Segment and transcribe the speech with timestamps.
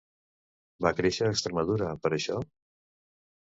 [0.85, 2.43] Va créixer a Extremadura, per això?